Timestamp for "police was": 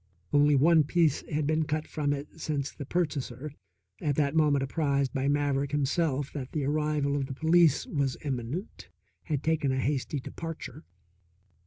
7.35-8.17